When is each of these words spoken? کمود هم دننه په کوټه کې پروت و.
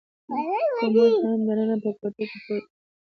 کمود 0.77 1.13
هم 1.27 1.39
دننه 1.47 1.75
په 1.83 1.89
کوټه 1.99 2.23
کې 2.31 2.37
پروت 2.43 2.65
و. 2.67 2.69